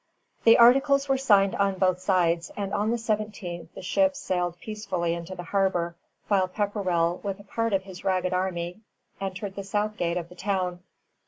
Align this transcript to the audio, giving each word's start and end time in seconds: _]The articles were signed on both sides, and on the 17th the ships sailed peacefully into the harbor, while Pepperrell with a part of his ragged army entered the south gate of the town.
_]The 0.45 0.57
articles 0.57 1.07
were 1.07 1.17
signed 1.19 1.53
on 1.57 1.77
both 1.77 1.99
sides, 1.99 2.49
and 2.57 2.73
on 2.73 2.89
the 2.89 2.95
17th 2.97 3.67
the 3.75 3.83
ships 3.83 4.17
sailed 4.17 4.59
peacefully 4.59 5.13
into 5.13 5.35
the 5.35 5.43
harbor, 5.43 5.95
while 6.27 6.47
Pepperrell 6.47 7.21
with 7.21 7.39
a 7.39 7.43
part 7.43 7.71
of 7.71 7.83
his 7.83 8.03
ragged 8.03 8.33
army 8.33 8.79
entered 9.19 9.55
the 9.55 9.63
south 9.63 9.97
gate 9.97 10.17
of 10.17 10.29
the 10.29 10.33
town. 10.35 10.79